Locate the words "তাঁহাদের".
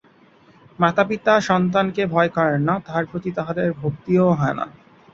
3.37-3.67